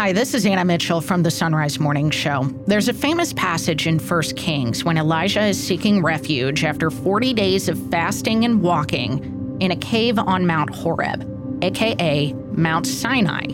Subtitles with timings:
[0.00, 2.44] Hi, this is Anna Mitchell from the Son Rise Morning Show.
[2.66, 7.68] There's a famous passage in 1 Kings when Elijah is seeking refuge after 40 days
[7.68, 11.28] of fasting and walking in a cave on Mount Horeb,
[11.62, 13.44] aka Mount Sinai.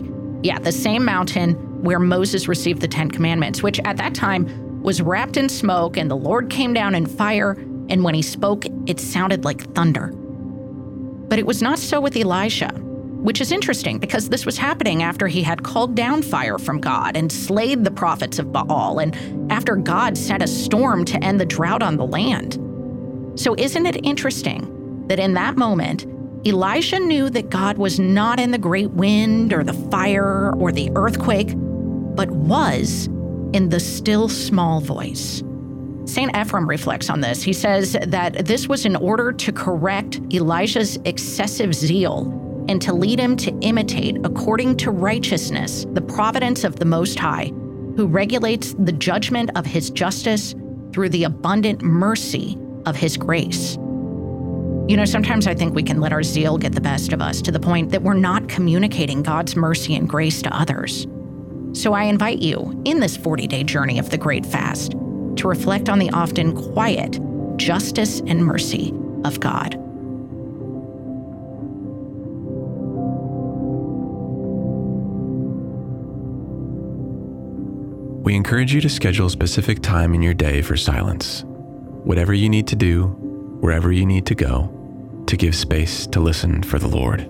[0.41, 5.01] Yeah, the same mountain where Moses received the Ten Commandments, which at that time was
[5.01, 7.57] wrapped in smoke, and the Lord came down in fire,
[7.89, 10.13] and when he spoke, it sounded like thunder.
[11.27, 12.71] But it was not so with Elijah
[13.27, 17.17] which is interesting because this was happening after he had called down fire from God
[17.17, 21.45] and slayed the prophets of Baal, and after God sent a storm to end the
[21.45, 22.53] drought on the land.
[23.37, 26.05] So, isn't it interesting that in that moment,
[26.45, 30.89] Elijah knew that God was not in the great wind or the fire or the
[30.95, 33.07] earthquake, but was
[33.51, 35.43] in the still small voice.
[36.05, 36.31] St.
[36.31, 37.43] Ephrem reflects on this.
[37.43, 43.19] He says that this was in order to correct Elijah's excessive zeal and to lead
[43.19, 47.47] him to imitate, according to righteousness, the providence of the Most High,
[47.95, 50.53] who regulates the judgment of his justice
[50.91, 53.75] through the abundant mercy of his grace.
[54.87, 57.41] You know, sometimes I think we can let our zeal get the best of us
[57.41, 61.07] to the point that we're not communicating God's mercy and grace to others.
[61.73, 65.89] So I invite you, in this 40 day journey of the Great Fast, to reflect
[65.89, 67.19] on the often quiet
[67.57, 68.93] justice and mercy
[69.25, 69.75] of God.
[78.27, 81.45] We encourage you to schedule a specific time in your day for silence,
[82.03, 83.05] whatever you need to do,
[83.61, 87.29] wherever you need to go, to give space to listen for the Lord.